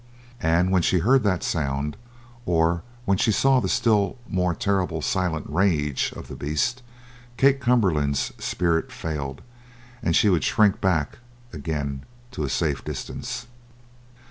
[0.41, 1.95] And when she heard that sound,
[2.47, 6.81] or when she saw the still more terrible silent rage of the beast,
[7.37, 9.43] Kate Cumberland's spirit failed,
[10.01, 11.19] and she would shrink back
[11.53, 12.01] again
[12.31, 13.45] to a safe distance.